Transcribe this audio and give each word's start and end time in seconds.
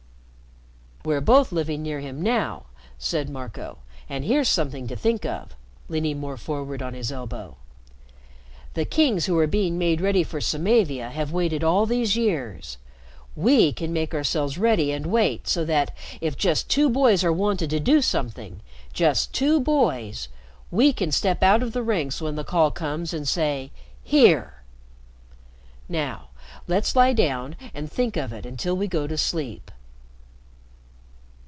"We're 1.03 1.19
both 1.19 1.51
living 1.51 1.81
near 1.81 1.99
him 1.99 2.21
now," 2.21 2.65
said 2.99 3.27
Marco. 3.27 3.79
"And 4.07 4.23
here's 4.23 4.47
something 4.47 4.85
to 4.85 4.95
think 4.95 5.25
of," 5.25 5.55
leaning 5.89 6.19
more 6.19 6.37
forward 6.37 6.83
on 6.83 6.93
his 6.93 7.11
elbow. 7.11 7.57
"The 8.75 8.85
kings 8.85 9.25
who 9.25 9.33
were 9.33 9.47
being 9.47 9.79
made 9.79 9.99
ready 9.99 10.21
for 10.21 10.39
Samavia 10.39 11.09
have 11.09 11.31
waited 11.31 11.63
all 11.63 11.87
these 11.87 12.15
years; 12.15 12.77
We 13.35 13.73
can 13.73 13.91
make 13.91 14.13
ourselves 14.13 14.59
ready 14.59 14.91
and 14.91 15.07
wait 15.07 15.47
so 15.47 15.65
that, 15.65 15.89
if 16.21 16.37
just 16.37 16.69
two 16.69 16.87
boys 16.87 17.23
are 17.23 17.33
wanted 17.33 17.71
to 17.71 17.79
do 17.79 18.03
something 18.03 18.61
just 18.93 19.33
two 19.33 19.59
boys 19.59 20.27
we 20.69 20.93
can 20.93 21.11
step 21.11 21.41
out 21.41 21.63
of 21.63 21.71
the 21.73 21.81
ranks 21.81 22.21
when 22.21 22.35
the 22.35 22.43
call 22.43 22.69
comes 22.69 23.11
and 23.11 23.27
say 23.27 23.71
'Here!' 24.03 24.61
Now 25.89 26.27
let's 26.67 26.95
lie 26.95 27.13
down 27.13 27.55
and 27.73 27.91
think 27.91 28.17
of 28.17 28.31
it 28.31 28.45
until 28.45 28.77
we 28.77 28.87
go 28.87 29.07
to 29.07 29.17
sleep." 29.17 29.71